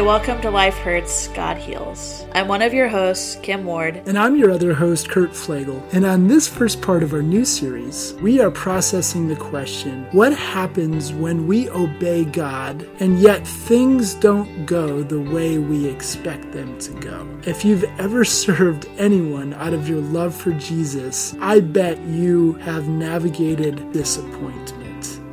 [0.00, 2.26] Welcome to Life Hurts, God Heals.
[2.34, 4.02] I'm one of your hosts, Kim Ward.
[4.06, 5.82] And I'm your other host, Kurt Flagel.
[5.92, 10.32] And on this first part of our new series, we are processing the question what
[10.34, 16.78] happens when we obey God and yet things don't go the way we expect them
[16.80, 17.26] to go?
[17.44, 22.86] If you've ever served anyone out of your love for Jesus, I bet you have
[22.86, 24.85] navigated disappointment.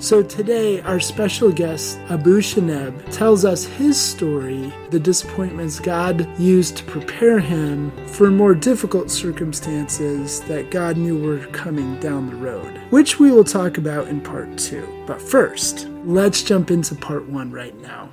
[0.03, 6.75] So today, our special guest, Abu Shaneb, tells us his story, the disappointments God used
[6.75, 12.81] to prepare him for more difficult circumstances that God knew were coming down the road,
[12.89, 14.85] which we will talk about in part two.
[15.07, 18.09] But first, let's jump into part one right now.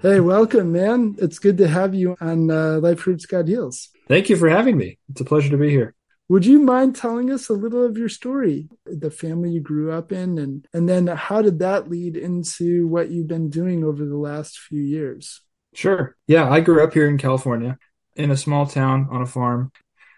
[0.00, 1.16] Hey, welcome, man.
[1.18, 3.90] It's good to have you on uh, Life Hurts God Heals.
[4.08, 4.96] Thank you for having me.
[5.10, 5.94] It's a pleasure to be here.
[6.28, 10.12] Would you mind telling us a little of your story, the family you grew up
[10.12, 14.18] in, and and then how did that lead into what you've been doing over the
[14.18, 15.40] last few years?
[15.72, 16.16] Sure.
[16.26, 17.78] Yeah, I grew up here in California,
[18.14, 19.72] in a small town on a farm.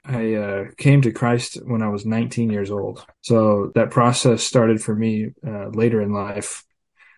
[0.05, 3.05] I uh, came to Christ when I was 19 years old.
[3.21, 6.65] So that process started for me uh, later in life.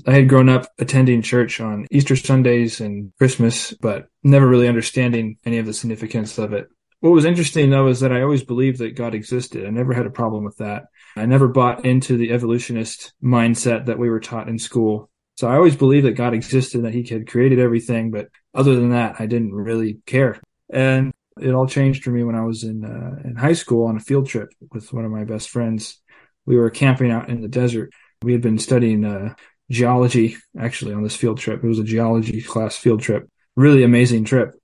[0.07, 5.39] I had grown up attending church on Easter Sundays and Christmas, but never really understanding
[5.45, 6.69] any of the significance of it
[7.03, 9.67] what was interesting though is that I always believed that God existed.
[9.67, 10.85] I never had a problem with that.
[11.17, 15.11] I never bought into the evolutionist mindset that we were taught in school.
[15.37, 18.13] So I always believed that God existed, that he had created everything.
[18.13, 20.41] But other than that, I didn't really care.
[20.73, 23.97] And it all changed for me when I was in, uh, in high school on
[23.97, 26.01] a field trip with one of my best friends.
[26.47, 27.91] We were camping out in the desert.
[28.23, 29.35] We had been studying, uh,
[29.73, 31.65] geology actually on this field trip.
[31.65, 33.29] It was a geology class field trip.
[33.57, 34.55] Really amazing trip.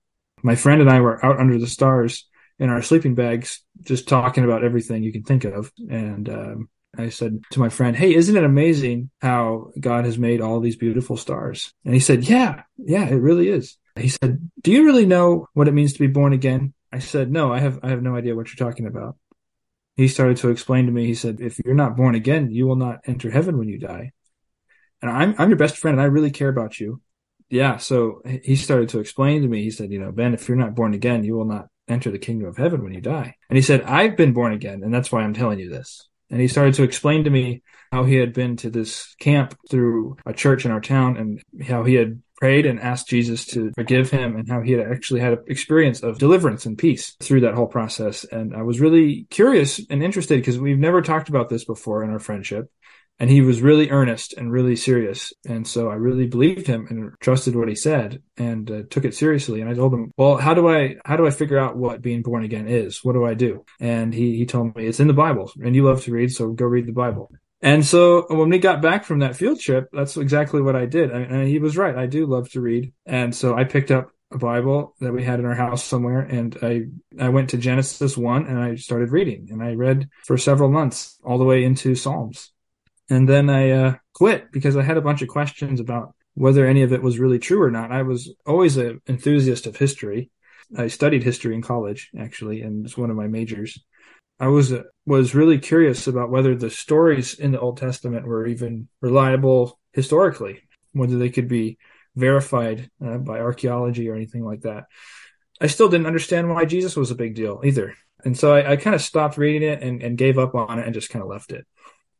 [0.41, 2.28] My friend and I were out under the stars
[2.59, 5.71] in our sleeping bags, just talking about everything you can think of.
[5.89, 10.41] And um, I said to my friend, Hey, isn't it amazing how God has made
[10.41, 11.73] all these beautiful stars?
[11.85, 13.77] And he said, Yeah, yeah, it really is.
[13.95, 16.73] He said, Do you really know what it means to be born again?
[16.91, 19.15] I said, No, I have, I have no idea what you're talking about.
[19.95, 22.75] He started to explain to me, he said, If you're not born again, you will
[22.75, 24.11] not enter heaven when you die.
[25.01, 27.01] And I'm, I'm your best friend and I really care about you.
[27.49, 27.77] Yeah.
[27.77, 30.75] So he started to explain to me, he said, You know, Ben, if you're not
[30.75, 33.35] born again, you will not enter the kingdom of heaven when you die.
[33.49, 36.07] And he said, I've been born again, and that's why I'm telling you this.
[36.29, 40.17] And he started to explain to me how he had been to this camp through
[40.25, 44.11] a church in our town and how he had prayed and asked Jesus to forgive
[44.11, 47.55] him and how he had actually had an experience of deliverance and peace through that
[47.55, 48.23] whole process.
[48.23, 52.11] And I was really curious and interested because we've never talked about this before in
[52.11, 52.71] our friendship
[53.19, 55.33] and he was really earnest and really serious.
[55.47, 59.15] And so I really believed him and trusted what he said and uh, took it
[59.15, 59.61] seriously.
[59.61, 62.21] And I told him, well, how do I, how do I figure out what being
[62.21, 63.03] born again is?
[63.03, 63.65] What do I do?
[63.79, 66.31] And he, he told me it's in the Bible and you love to read.
[66.31, 67.31] So go read the Bible.
[67.61, 71.11] And so when we got back from that field trip, that's exactly what I did.
[71.11, 71.95] And he was right.
[71.95, 72.93] I do love to read.
[73.05, 76.55] And so I picked up a Bible that we had in our house somewhere, and
[76.61, 76.83] I
[77.19, 81.17] I went to Genesis one and I started reading, and I read for several months
[81.23, 82.51] all the way into Psalms,
[83.09, 86.83] and then I uh, quit because I had a bunch of questions about whether any
[86.83, 87.91] of it was really true or not.
[87.91, 90.31] I was always an enthusiast of history.
[90.77, 93.79] I studied history in college, actually, and it's one of my majors.
[94.39, 98.45] I was uh, was really curious about whether the stories in the Old Testament were
[98.45, 100.61] even reliable historically,
[100.93, 101.77] whether they could be
[102.15, 104.85] verified uh, by archaeology or anything like that.
[105.59, 107.95] I still didn't understand why Jesus was a big deal either.
[108.23, 110.85] And so I, I kind of stopped reading it and, and gave up on it
[110.85, 111.65] and just kind of left it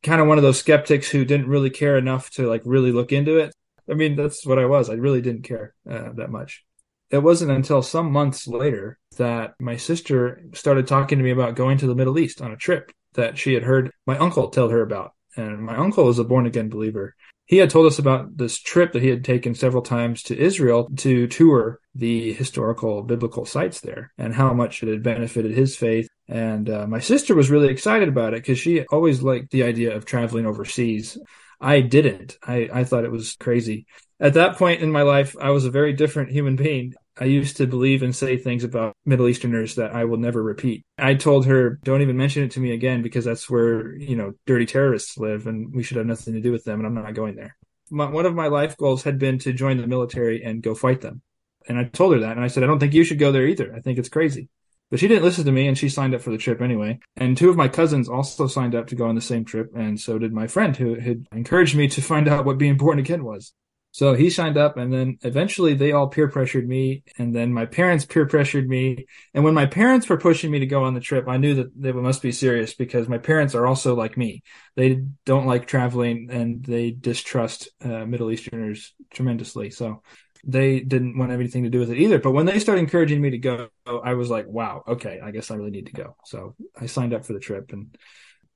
[0.04, 3.12] kind of one of those skeptics who didn't really care enough to like really look
[3.12, 3.54] into it.
[3.90, 4.90] I mean, that's what I was.
[4.90, 6.64] I really didn't care uh, that much.
[7.10, 11.80] It wasn't until some months later that my sister started talking to me about going
[11.80, 14.82] to the Middle East on a trip that she had heard my uncle tell her
[14.82, 15.14] about.
[15.36, 17.16] And my uncle is a born again believer
[17.50, 20.88] he had told us about this trip that he had taken several times to Israel
[20.98, 26.08] to tour the historical biblical sites there and how much it had benefited his faith.
[26.30, 29.96] And uh, my sister was really excited about it because she always liked the idea
[29.96, 31.18] of traveling overseas.
[31.60, 32.38] I didn't.
[32.44, 33.88] I, I thought it was crazy.
[34.20, 36.94] At that point in my life, I was a very different human being.
[37.20, 40.86] I used to believe and say things about Middle Easterners that I will never repeat.
[40.98, 44.34] I told her, don't even mention it to me again because that's where, you know,
[44.46, 47.14] dirty terrorists live and we should have nothing to do with them and I'm not
[47.16, 47.58] going there.
[47.90, 51.02] My, one of my life goals had been to join the military and go fight
[51.02, 51.22] them.
[51.68, 53.48] And I told her that and I said, I don't think you should go there
[53.48, 53.74] either.
[53.76, 54.48] I think it's crazy.
[54.90, 57.00] But she didn't listen to me and she signed up for the trip anyway.
[57.16, 59.72] And two of my cousins also signed up to go on the same trip.
[59.76, 63.00] And so did my friend who had encouraged me to find out what being born
[63.00, 63.54] again was.
[63.92, 67.66] So he signed up and then eventually they all peer pressured me and then my
[67.66, 69.08] parents peer pressured me.
[69.34, 71.72] And when my parents were pushing me to go on the trip, I knew that
[71.76, 74.44] they must be serious because my parents are also like me.
[74.76, 79.72] They don't like traveling and they distrust uh, Middle Easterners tremendously.
[79.72, 80.04] So
[80.46, 82.20] they didn't want anything to do with it either.
[82.20, 85.52] But when they started encouraging me to go, I was like, wow, okay, I guess
[85.52, 86.16] I really need to go.
[86.26, 87.96] So I signed up for the trip and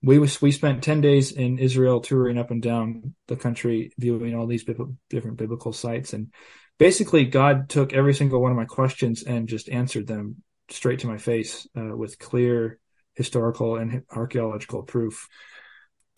[0.01, 4.35] we was, we spent 10 days in Israel touring up and down the country, viewing
[4.35, 6.13] all these different biblical sites.
[6.13, 6.33] And
[6.77, 11.07] basically God took every single one of my questions and just answered them straight to
[11.07, 12.79] my face uh, with clear
[13.15, 15.27] historical and archaeological proof.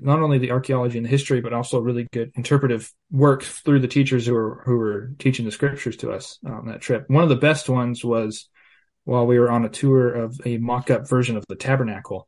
[0.02, 3.88] Not only the archaeology and the history, but also really good interpretive work through the
[3.88, 7.10] teachers who were who were teaching the scriptures to us on that trip.
[7.10, 8.50] One of the best ones was
[9.06, 12.28] while we were on a tour of a mock-up version of the tabernacle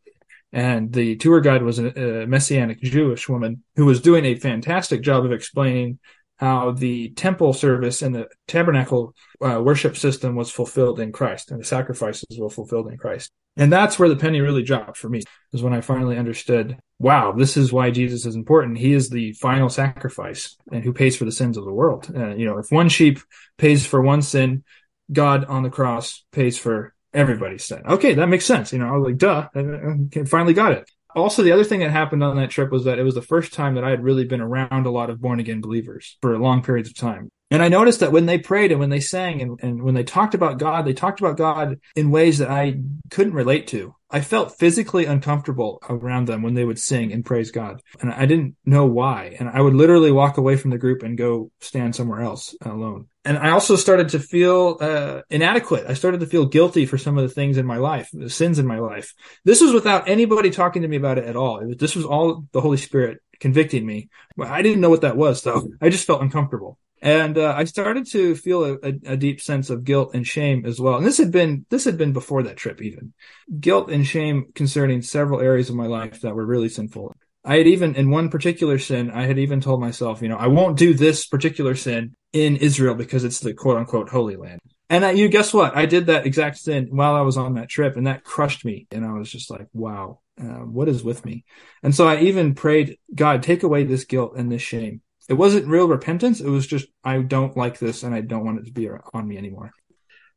[0.54, 5.02] and the tour guide was a, a, messianic Jewish woman who was doing a fantastic
[5.02, 6.00] job of explaining
[6.38, 11.60] how the temple service and the tabernacle uh, worship system was fulfilled in Christ and
[11.60, 13.32] the sacrifices were fulfilled in Christ.
[13.58, 17.32] And that's where the penny really dropped for me is when I finally understood, wow,
[17.32, 18.78] this is why Jesus is important.
[18.78, 22.08] He is the final sacrifice and who pays for the sins of the world.
[22.16, 23.20] Uh, you know, if one sheep
[23.58, 24.64] pays for one sin,
[25.12, 27.82] God on the cross pays for everybody's sin.
[27.88, 28.72] Okay, that makes sense.
[28.72, 30.92] You know, I was like, duh, I finally got it.
[31.18, 33.52] Also, the other thing that happened on that trip was that it was the first
[33.52, 36.62] time that I had really been around a lot of born again believers for long
[36.62, 37.32] periods of time.
[37.50, 40.04] And I noticed that when they prayed and when they sang and, and when they
[40.04, 43.96] talked about God, they talked about God in ways that I couldn't relate to.
[44.10, 47.82] I felt physically uncomfortable around them when they would sing and praise God.
[48.00, 49.36] And I didn't know why.
[49.38, 53.08] And I would literally walk away from the group and go stand somewhere else alone.
[53.26, 55.86] And I also started to feel uh, inadequate.
[55.90, 58.60] I started to feel guilty for some of the things in my life, the sins
[58.60, 59.14] in my life.
[59.44, 61.60] This was without anybody talking to me about it at all.
[61.60, 64.08] It was, this was all the Holy Spirit convicting me.
[64.40, 65.68] I didn't know what that was though.
[65.82, 66.80] I just felt uncomfortable.
[67.02, 70.80] And uh, I started to feel a, a, deep sense of guilt and shame as
[70.80, 70.96] well.
[70.96, 73.14] And this had been this had been before that trip, even
[73.60, 77.14] guilt and shame concerning several areas of my life that were really sinful.
[77.46, 80.48] I had even in one particular sin, I had even told myself, you know, I
[80.48, 84.60] won't do this particular sin in Israel because it's the quote unquote holy land.
[84.90, 85.76] And I, you guess what?
[85.76, 88.88] I did that exact sin while I was on that trip, and that crushed me.
[88.92, 91.44] And I was just like, wow, uh, what is with me?
[91.84, 95.68] And so I even prayed, God, take away this guilt and this shame it wasn't
[95.68, 96.40] real repentance.
[96.40, 99.28] It was just, I don't like this and I don't want it to be on
[99.28, 99.72] me anymore.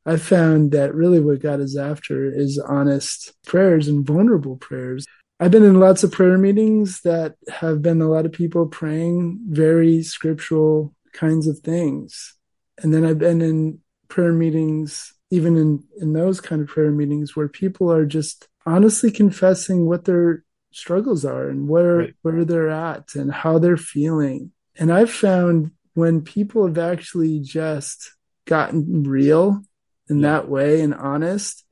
[0.05, 5.07] I found that really what God is after is honest prayers and vulnerable prayers.
[5.39, 9.41] I've been in lots of prayer meetings that have been a lot of people praying
[9.49, 12.35] very scriptural kinds of things.
[12.83, 17.37] And then I've been in prayer meetings, even in, in those kind of prayer meetings
[17.37, 22.15] where people are just honestly confessing what their struggles are and where, right.
[22.23, 28.15] where they're at and how they're feeling and I've found when people have actually just
[28.47, 29.63] gotten real
[30.09, 31.65] in that way and honest,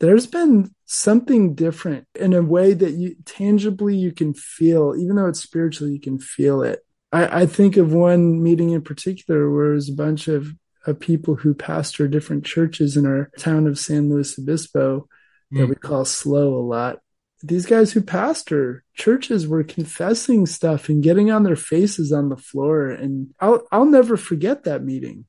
[0.00, 5.28] there's been something different in a way that you tangibly you can feel, even though
[5.28, 6.80] it's spiritual, you can feel it.
[7.12, 10.54] I, I think of one meeting in particular where it was a bunch of,
[10.86, 15.06] of people who pastor different churches in our town of San Luis Obispo
[15.52, 15.58] mm.
[15.58, 17.00] that we call slow a lot
[17.44, 22.36] these guys who pastor churches were confessing stuff and getting on their faces on the
[22.36, 25.26] floor and I'll I'll never forget that meeting.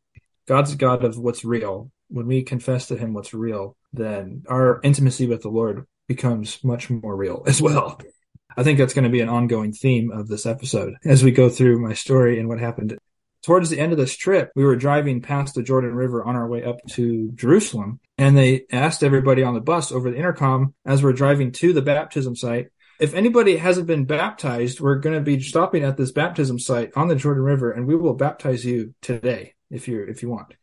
[0.47, 1.91] God's God of what's real.
[2.07, 6.89] When we confess to him what's real, then our intimacy with the Lord becomes much
[6.89, 7.99] more real as well.
[8.55, 11.49] I think that's going to be an ongoing theme of this episode as we go
[11.49, 12.97] through my story and what happened
[13.45, 16.47] towards the end of this trip, we were driving past the Jordan River on our
[16.47, 21.03] way up to Jerusalem, and they asked everybody on the bus over the intercom as
[21.03, 22.69] we're driving to the baptism site.
[22.99, 27.07] If anybody hasn't been baptized, we're going to be stopping at this baptism site on
[27.07, 30.55] the Jordan River, and we will baptize you today if you if you want.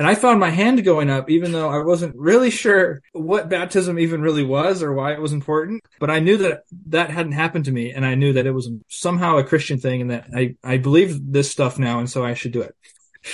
[0.00, 3.98] And I found my hand going up, even though I wasn't really sure what baptism
[3.98, 5.84] even really was or why it was important.
[5.98, 7.92] But I knew that that hadn't happened to me.
[7.92, 11.18] And I knew that it was somehow a Christian thing and that I, I believe
[11.30, 11.98] this stuff now.
[11.98, 12.74] And so I should do it.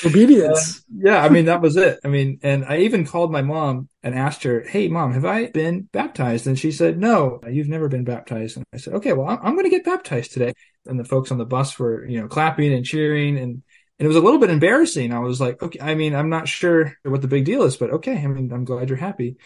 [0.05, 0.85] Obedience.
[0.97, 1.23] Uh, yeah.
[1.23, 2.01] I mean, that was it.
[2.05, 5.47] I mean, and I even called my mom and asked her, Hey, mom, have I
[5.47, 6.49] been baptized?
[6.49, 8.57] And she said, No, you've never been baptized.
[8.57, 10.53] And I said, Okay, well, I'm going to get baptized today.
[10.87, 13.39] And the folks on the bus were, you know, clapping and cheering.
[13.39, 13.63] And
[13.99, 15.13] and it was a little bit embarrassing.
[15.13, 17.91] I was like, okay, I mean, I'm not sure what the big deal is, but
[17.91, 18.17] okay.
[18.17, 19.37] I mean, I'm glad you're happy.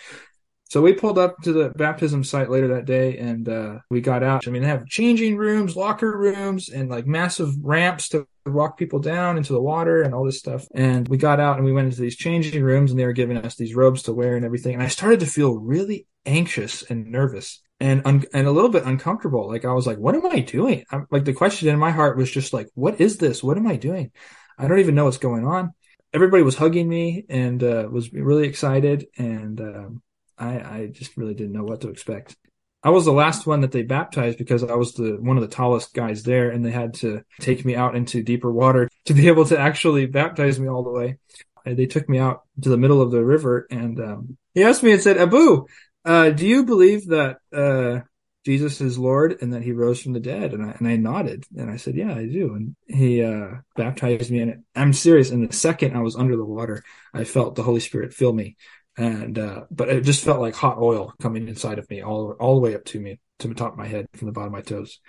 [0.71, 4.23] So we pulled up to the baptism site later that day and uh, we got
[4.23, 4.47] out.
[4.47, 9.01] I mean, they have changing rooms, locker rooms, and like massive ramps to walk people
[9.01, 10.67] down into the water and all this stuff.
[10.73, 13.37] And we got out and we went into these changing rooms and they were giving
[13.37, 14.75] us these robes to wear and everything.
[14.75, 18.85] And I started to feel really anxious and nervous and un- and a little bit
[18.85, 19.49] uncomfortable.
[19.49, 20.85] Like I was like, what am I doing?
[20.93, 23.43] I'm, like the question in my heart was just like, what is this?
[23.43, 24.13] What am I doing?
[24.61, 25.73] I don't even know what's going on.
[26.13, 30.03] Everybody was hugging me and uh, was really excited, and um,
[30.37, 32.37] I, I just really didn't know what to expect.
[32.83, 35.55] I was the last one that they baptized because I was the one of the
[35.55, 39.29] tallest guys there, and they had to take me out into deeper water to be
[39.29, 41.17] able to actually baptize me all the way.
[41.65, 44.93] They took me out to the middle of the river, and um, he asked me
[44.93, 45.67] and said, "Abu,
[46.05, 48.01] uh, do you believe that uh,
[48.45, 51.45] Jesus is Lord and that He rose from the dead?" And I and I nodded,
[51.57, 55.31] and I said, "Yeah, I do." And he uh, baptized me, and I'm serious.
[55.31, 56.83] In the second I was under the water,
[57.13, 58.57] I felt the Holy Spirit fill me
[58.97, 62.55] and uh, but it just felt like hot oil coming inside of me all all
[62.57, 64.53] the way up to me to the top of my head from the bottom of
[64.53, 65.01] my toes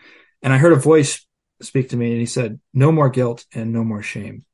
[0.42, 1.26] and i heard a voice
[1.62, 4.46] speak to me and he said no more guilt and no more shame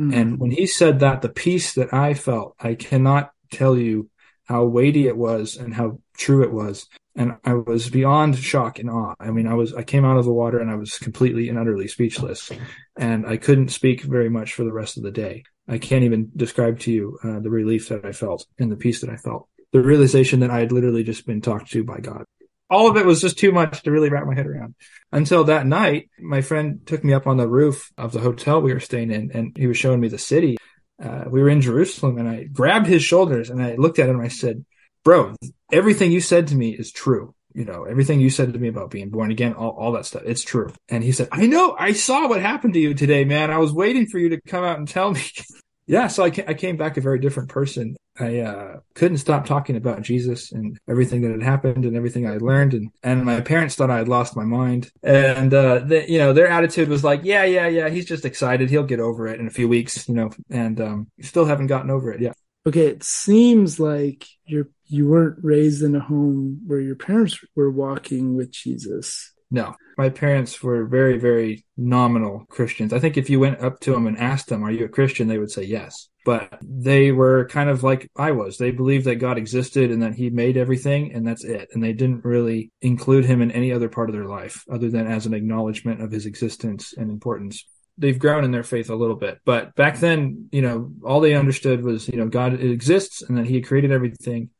[0.00, 0.14] mm.
[0.14, 4.08] and when he said that the peace that i felt i cannot tell you
[4.44, 8.90] how weighty it was and how true it was and i was beyond shock and
[8.90, 11.48] awe i mean i was i came out of the water and i was completely
[11.48, 12.50] and utterly speechless
[12.96, 16.30] and i couldn't speak very much for the rest of the day I can't even
[16.36, 19.48] describe to you uh, the relief that I felt and the peace that I felt.
[19.72, 22.24] The realization that I had literally just been talked to by God.
[22.70, 24.74] All of it was just too much to really wrap my head around.
[25.12, 28.72] Until that night, my friend took me up on the roof of the hotel we
[28.72, 30.56] were staying in, and he was showing me the city.
[31.02, 34.16] Uh, we were in Jerusalem, and I grabbed his shoulders and I looked at him
[34.16, 34.64] and I said,
[35.04, 35.36] "Bro,
[35.70, 38.90] everything you said to me is true you know, everything you said to me about
[38.90, 40.72] being born again, all, all that stuff, it's true.
[40.88, 43.50] And he said, I know, I saw what happened to you today, man.
[43.50, 45.22] I was waiting for you to come out and tell me.
[45.86, 47.96] yeah, so I, I came back a very different person.
[48.18, 52.36] I uh, couldn't stop talking about Jesus and everything that had happened and everything I
[52.36, 56.32] learned, and and my parents thought I had lost my mind, and uh, you know
[56.32, 59.48] their attitude was like, yeah, yeah, yeah, he's just excited, he'll get over it in
[59.48, 62.36] a few weeks, you know, and um, still haven't gotten over it yet.
[62.66, 67.70] Okay, it seems like you're you weren't raised in a home where your parents were
[67.70, 69.32] walking with Jesus.
[69.50, 72.92] No, my parents were very, very nominal Christians.
[72.92, 75.28] I think if you went up to them and asked them, Are you a Christian?
[75.28, 76.08] they would say yes.
[76.24, 78.56] But they were kind of like I was.
[78.56, 81.68] They believed that God existed and that He made everything, and that's it.
[81.72, 85.06] And they didn't really include Him in any other part of their life other than
[85.06, 87.64] as an acknowledgement of His existence and importance
[87.96, 89.40] they've grown in their faith a little bit.
[89.44, 93.46] But back then, you know, all they understood was, you know, God exists and that
[93.46, 94.50] he created everything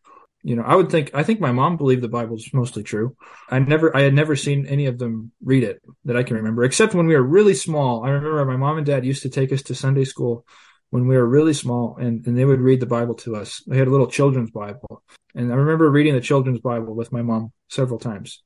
[0.45, 3.17] you know, I would think I think my mom believed the Bible's mostly true.
[3.49, 6.65] I never I had never seen any of them read it that I can remember,
[6.65, 8.05] except when we were really small.
[8.05, 10.47] I remember my mom and dad used to take us to Sunday school
[10.91, 13.63] when we were really small and, and they would read the Bible to us.
[13.67, 15.03] They had a little children's Bible.
[15.35, 18.43] And I remember reading the children's Bible with my mom several times.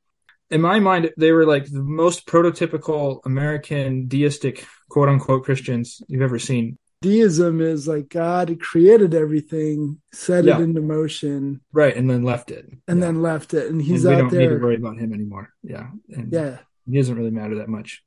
[0.51, 6.23] In my mind, they were like the most prototypical American deistic quote unquote Christians you've
[6.23, 10.59] ever seen deism is like God created everything, set yeah.
[10.59, 13.07] it into motion, right, and then left it, and yeah.
[13.07, 14.41] then left it, and he's and out there.
[14.41, 15.51] we don't need to worry about him anymore.
[15.63, 18.03] Yeah, and yeah, he doesn't really matter that much.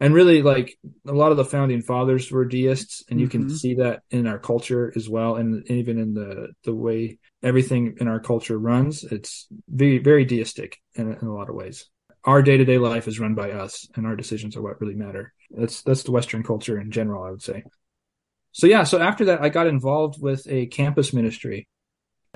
[0.00, 3.48] And really, like a lot of the founding fathers were deists, and you mm-hmm.
[3.48, 7.96] can see that in our culture as well, and even in the the way everything
[8.00, 9.04] in our culture runs.
[9.04, 11.86] It's very very deistic in, in a lot of ways
[12.24, 15.82] our day-to-day life is run by us and our decisions are what really matter that's
[15.82, 17.62] that's the western culture in general i would say
[18.54, 21.66] so yeah, so after that, I got involved with a campus ministry.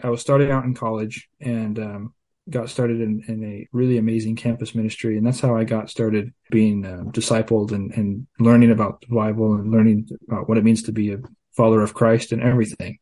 [0.03, 2.15] I was starting out in college and um,
[2.51, 6.35] got started in, in, a really amazing campus ministry, and that's how I got started
[6.51, 10.83] being uh, discipled and, and learning about the Bible and learning about what it means
[10.85, 11.19] to be a
[11.57, 12.99] follower of Christ and everything.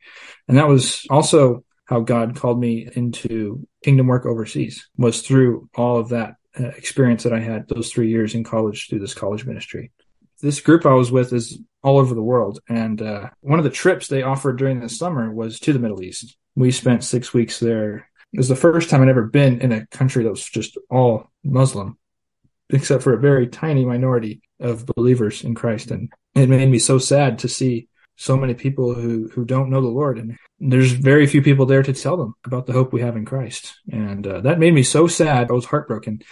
[0.46, 5.98] And that was also how God called me into kingdom work overseas was through all
[5.98, 9.46] of that uh, experience that I had those three years in college through this college
[9.46, 9.90] ministry
[10.40, 12.58] this group I was with is all over the world.
[12.68, 16.02] And uh, one of the trips they offered during the summer was to the Middle
[16.02, 16.36] East.
[16.56, 18.10] We spent six weeks there.
[18.32, 21.30] It was the first time I'd ever been in a country that was just all
[21.44, 21.96] Muslim,
[22.70, 25.92] except for a very tiny minority of believers in Christ.
[25.92, 29.80] And it made me so sad to see so many people who, who don't know
[29.80, 30.18] the Lord.
[30.18, 33.24] And there's very few people there to tell them about the hope we have in
[33.24, 33.78] Christ.
[33.92, 35.50] And uh, that made me so sad.
[35.50, 36.22] I was heartbroken.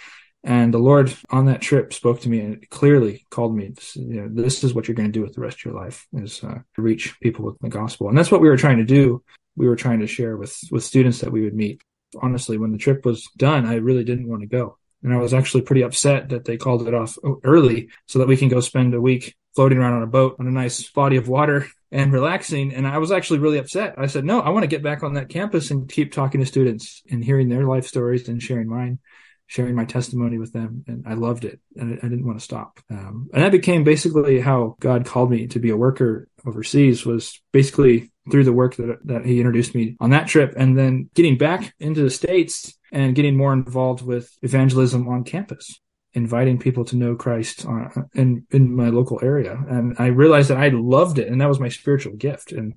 [0.45, 3.73] And the Lord on that trip spoke to me and clearly called me.
[3.95, 6.07] You know, this is what you're going to do with the rest of your life
[6.13, 8.09] is uh, reach people with the gospel.
[8.09, 9.23] And that's what we were trying to do.
[9.55, 11.81] We were trying to share with, with students that we would meet.
[12.21, 14.77] Honestly, when the trip was done, I really didn't want to go.
[15.01, 18.37] And I was actually pretty upset that they called it off early so that we
[18.37, 21.27] can go spend a week floating around on a boat on a nice body of
[21.27, 22.71] water and relaxing.
[22.71, 23.95] And I was actually really upset.
[23.97, 26.45] I said, no, I want to get back on that campus and keep talking to
[26.45, 28.99] students and hearing their life stories and sharing mine
[29.47, 32.79] sharing my testimony with them, and I loved it, and I didn't want to stop.
[32.89, 37.05] Um, and that became basically how God called me to be a worker overseas.
[37.05, 41.09] Was basically through the work that that He introduced me on that trip, and then
[41.13, 45.79] getting back into the states and getting more involved with evangelism on campus
[46.15, 50.57] inviting people to know Christ uh, in in my local area, and I realized that
[50.57, 52.51] I loved it, and that was my spiritual gift.
[52.51, 52.73] And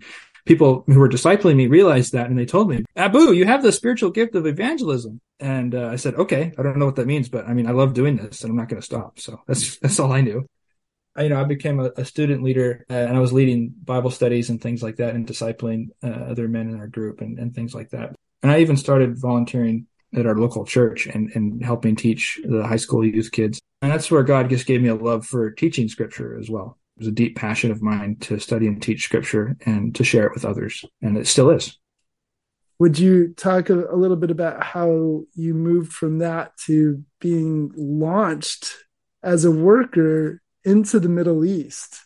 [0.48, 3.70] people who were discipling me realized that and they told me, Abu, you have the
[3.70, 5.20] spiritual gift of evangelism.
[5.38, 7.72] And uh, I said, okay, I don't know what that means, but I mean, I
[7.72, 9.20] love doing this and I'm not going to stop.
[9.20, 10.46] So that's, that's all I knew.
[11.14, 14.10] I, you know, I became a, a student leader uh, and I was leading Bible
[14.10, 17.54] studies and things like that and discipling uh, other men in our group and, and
[17.54, 18.16] things like that.
[18.42, 22.76] And I even started volunteering at our local church and, and helping teach the high
[22.76, 23.60] school youth kids.
[23.82, 26.78] And that's where God just gave me a love for teaching scripture as well.
[26.98, 30.26] It was a deep passion of mine to study and teach scripture and to share
[30.26, 30.84] it with others.
[31.00, 31.78] And it still is.
[32.80, 37.70] Would you talk a, a little bit about how you moved from that to being
[37.76, 38.74] launched
[39.22, 42.00] as a worker into the Middle East?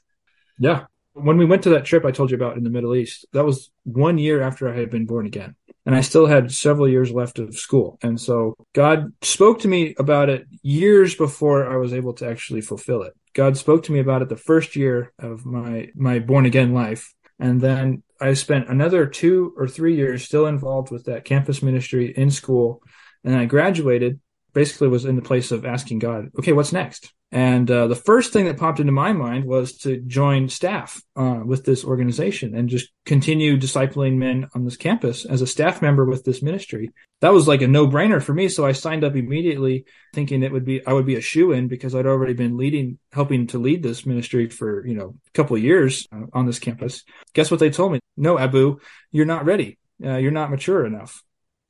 [0.59, 0.85] Yeah.
[1.15, 3.47] When we went to that trip I told you about in the Middle East, that
[3.47, 5.57] was one year after I had been born again
[5.87, 7.99] and I still had several years left of school.
[8.03, 12.61] And so God spoke to me about it years before I was able to actually
[12.61, 13.15] fulfill it.
[13.35, 17.13] God spoke to me about it the first year of my, my born again life.
[17.39, 22.13] And then I spent another two or three years still involved with that campus ministry
[22.17, 22.83] in school.
[23.25, 24.21] And I graduated,
[24.53, 27.13] basically was in the place of asking God, okay, what's next?
[27.35, 31.41] And uh, the first thing that popped into my mind was to join staff uh,
[31.43, 36.05] with this organization and just continue discipling men on this campus as a staff member
[36.05, 36.91] with this ministry.
[37.23, 38.49] That was like a no brainer for me.
[38.49, 41.69] So I signed up immediately thinking it would be, I would be a shoe in
[41.69, 45.57] because I'd already been leading, helping to lead this ministry for, you know, a couple
[45.57, 47.03] years uh, on this campus.
[47.33, 48.01] Guess what they told me?
[48.15, 48.79] No, Abu,
[49.11, 49.79] you're not ready.
[50.05, 51.23] Uh, you're not mature enough.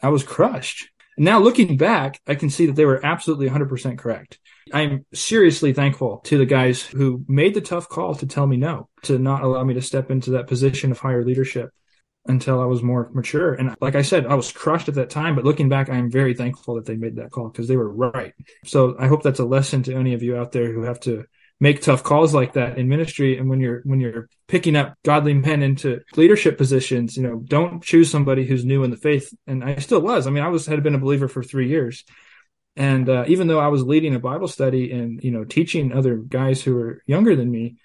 [0.03, 0.89] I was crushed.
[1.19, 4.39] Now looking back, I can see that they were absolutely 100% correct.
[4.73, 8.89] I'm seriously thankful to the guys who made the tough call to tell me no,
[9.03, 11.71] to not allow me to step into that position of higher leadership
[12.27, 13.55] until I was more mature.
[13.55, 16.35] And like I said, I was crushed at that time, but looking back, I'm very
[16.35, 18.33] thankful that they made that call because they were right.
[18.65, 21.25] So I hope that's a lesson to any of you out there who have to
[21.63, 23.39] make tough calls like that in ministry.
[23.39, 27.81] And when you're when you're picking up godly men into leadership positions you know don't
[27.85, 29.33] choose somebody who's new in the faith.
[29.47, 30.27] And i still was.
[30.27, 32.05] I mean i was had been a believer for three years.
[32.75, 36.17] And uh, even though i was leading a bible study and you know teaching other
[36.17, 37.77] guys who were younger than me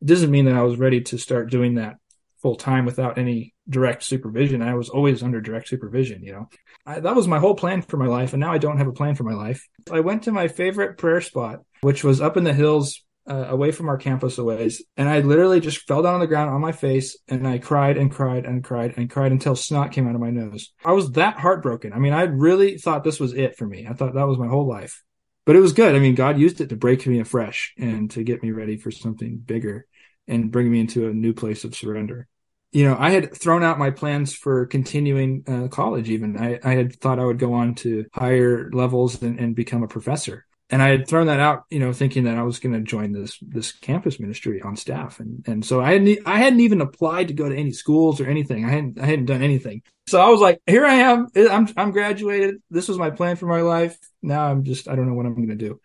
[0.00, 1.96] it doesn't mean that i was ready to start doing that
[2.40, 4.62] full time without any direct supervision.
[4.62, 6.48] I was always under direct supervision you know.
[6.86, 8.32] I, that was my whole plan for my life.
[8.32, 9.68] And now i don't have a plan for my life.
[9.92, 13.70] I went to my favorite prayer spot which was up in the hills uh, away
[13.70, 16.60] from our campus a ways, and I literally just fell down on the ground on
[16.60, 20.14] my face, and I cried and cried and cried and cried until snot came out
[20.14, 20.72] of my nose.
[20.84, 21.92] I was that heartbroken.
[21.92, 23.86] I mean, I really thought this was it for me.
[23.86, 25.02] I thought that was my whole life,
[25.44, 25.94] but it was good.
[25.94, 28.90] I mean, God used it to break me afresh and to get me ready for
[28.90, 29.86] something bigger
[30.26, 32.28] and bring me into a new place of surrender.
[32.72, 36.10] You know, I had thrown out my plans for continuing uh, college.
[36.10, 39.82] Even I, I had thought I would go on to higher levels and, and become
[39.82, 42.74] a professor and I had thrown that out, you know, thinking that I was going
[42.74, 46.60] to join this this campus ministry on staff, and and so I hadn't I hadn't
[46.60, 48.64] even applied to go to any schools or anything.
[48.64, 49.82] I hadn't I hadn't done anything.
[50.06, 51.28] So I was like, here I am.
[51.34, 52.56] I'm I'm graduated.
[52.70, 53.98] This was my plan for my life.
[54.22, 55.80] Now I'm just I don't know what I'm going to do,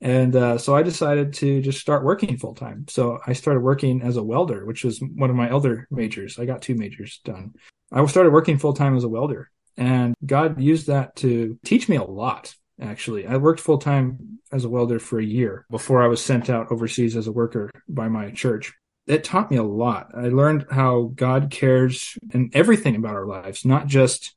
[0.00, 2.86] and uh, so I decided to just start working full time.
[2.88, 6.38] So I started working as a welder, which was one of my other majors.
[6.38, 7.54] I got two majors done.
[7.92, 11.94] I started working full time as a welder, and God used that to teach me
[11.94, 13.26] a lot actually.
[13.26, 16.70] I worked full time as a welder for a year before I was sent out
[16.70, 18.72] overseas as a worker by my church.
[19.06, 20.10] It taught me a lot.
[20.16, 24.34] I learned how God cares in everything about our lives, not just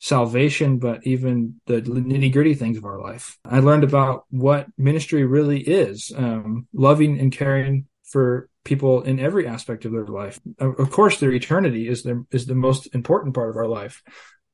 [0.00, 3.38] salvation, but even the nitty gritty things of our life.
[3.44, 9.46] I learned about what ministry really is, um, loving and caring for people in every
[9.46, 10.38] aspect of their life.
[10.58, 14.02] Of course, their eternity is the, is the most important part of our life,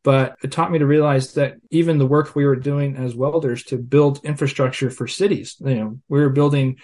[0.05, 3.65] but it taught me to realize that even the work we were doing as welders
[3.65, 6.77] to build infrastructure for cities, you know, we were building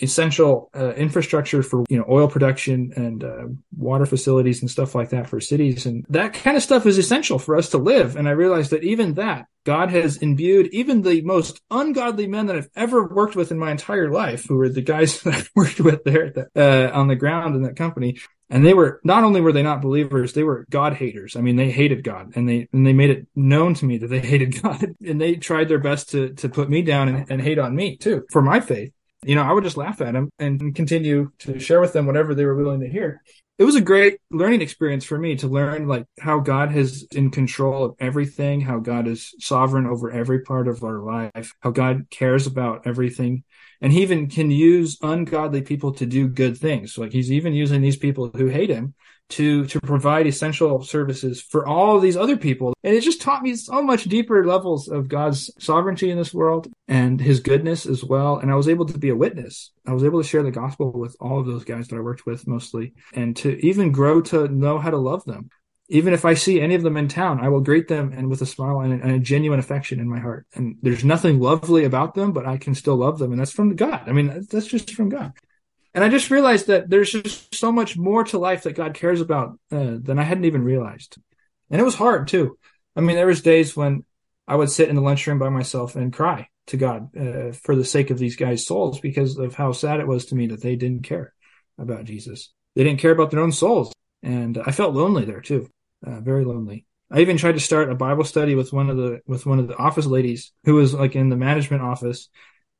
[0.00, 3.44] essential uh, infrastructure for you know oil production and uh,
[3.76, 5.86] water facilities and stuff like that for cities.
[5.86, 8.16] And that kind of stuff is essential for us to live.
[8.16, 12.56] And i realized that even that god has imbued even the most ungodly men that
[12.56, 15.80] i've ever worked with in my entire life who were the guys that i worked
[15.80, 18.18] with there the, uh, on the ground in that company
[18.50, 21.36] and they were not only were they not believers they were god haters.
[21.36, 24.08] I mean they hated god and they and they made it known to me that
[24.08, 27.40] they hated god and they tried their best to to put me down and, and
[27.40, 28.92] hate on me too for my faith.
[29.24, 32.34] You know i would just laugh at them and continue to share with them whatever
[32.34, 33.22] they were willing to hear.
[33.56, 37.30] It was a great learning experience for me to learn like how God is in
[37.30, 42.06] control of everything, how God is sovereign over every part of our life, how God
[42.10, 43.44] cares about everything.
[43.84, 46.96] And he even can use ungodly people to do good things.
[46.96, 48.94] Like he's even using these people who hate him
[49.28, 52.72] to to provide essential services for all these other people.
[52.82, 56.66] And it just taught me so much deeper levels of god's sovereignty in this world
[56.88, 58.38] and his goodness as well.
[58.38, 59.70] And i was able to be a witness.
[59.86, 62.24] I was able to share the gospel with all of those guys that i worked
[62.24, 65.50] with mostly and to even grow to know how to love them
[65.88, 68.42] even if i see any of them in town i will greet them and with
[68.42, 71.84] a smile and a, and a genuine affection in my heart and there's nothing lovely
[71.84, 74.66] about them but i can still love them and that's from god i mean that's
[74.66, 75.32] just from god
[75.94, 79.20] and I just realized that there's just so much more to life that God cares
[79.20, 81.16] about uh, than I hadn't even realized.
[81.70, 82.58] And it was hard too.
[82.96, 84.04] I mean, there was days when
[84.46, 87.84] I would sit in the lunchroom by myself and cry to God uh, for the
[87.84, 90.74] sake of these guys' souls because of how sad it was to me that they
[90.74, 91.32] didn't care
[91.78, 92.52] about Jesus.
[92.74, 93.92] They didn't care about their own souls.
[94.22, 95.68] And I felt lonely there too,
[96.06, 96.86] uh, very lonely.
[97.10, 99.68] I even tried to start a Bible study with one of the with one of
[99.68, 102.28] the office ladies who was like in the management office,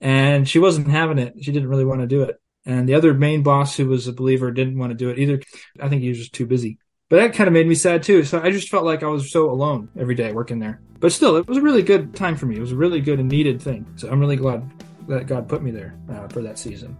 [0.00, 1.34] and she wasn't having it.
[1.40, 2.40] She didn't really want to do it.
[2.66, 5.40] And the other main boss, who was a believer, didn't want to do it either.
[5.78, 6.78] I think he was just too busy.
[7.10, 8.24] But that kind of made me sad too.
[8.24, 10.80] So I just felt like I was so alone every day working there.
[10.98, 12.56] But still, it was a really good time for me.
[12.56, 13.86] It was a really good and needed thing.
[13.96, 14.68] So I'm really glad
[15.08, 16.96] that God put me there uh, for that season.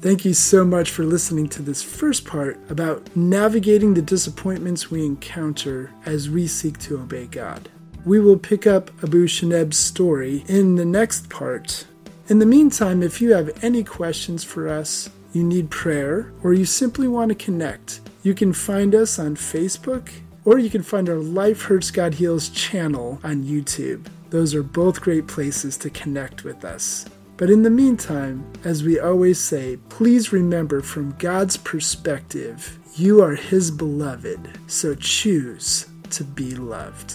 [0.00, 5.04] Thank you so much for listening to this first part about navigating the disappointments we
[5.04, 7.68] encounter as we seek to obey God.
[8.06, 11.84] We will pick up Abu Shaneb's story in the next part
[12.30, 16.64] in the meantime, if you have any questions for us, you need prayer, or you
[16.64, 20.12] simply want to connect, you can find us on Facebook
[20.44, 24.06] or you can find our Life Hurts God Heals channel on YouTube.
[24.30, 27.04] Those are both great places to connect with us.
[27.40, 33.34] But in the meantime, as we always say, please remember from God's perspective, you are
[33.34, 37.14] His beloved, so choose to be loved.